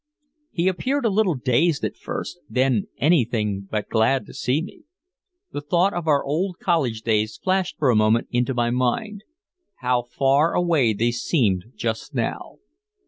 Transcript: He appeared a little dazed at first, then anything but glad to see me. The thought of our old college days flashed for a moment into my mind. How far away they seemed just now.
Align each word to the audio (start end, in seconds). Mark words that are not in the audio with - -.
He 0.49 0.67
appeared 0.67 1.05
a 1.05 1.11
little 1.11 1.35
dazed 1.35 1.83
at 1.85 1.95
first, 1.95 2.39
then 2.49 2.87
anything 2.97 3.67
but 3.69 3.87
glad 3.87 4.25
to 4.25 4.33
see 4.33 4.59
me. 4.59 4.81
The 5.51 5.61
thought 5.61 5.93
of 5.93 6.07
our 6.07 6.23
old 6.23 6.57
college 6.57 7.03
days 7.03 7.37
flashed 7.37 7.77
for 7.77 7.91
a 7.91 7.95
moment 7.95 8.27
into 8.31 8.55
my 8.55 8.71
mind. 8.71 9.21
How 9.75 10.01
far 10.01 10.55
away 10.55 10.93
they 10.93 11.11
seemed 11.11 11.65
just 11.75 12.15
now. 12.15 12.57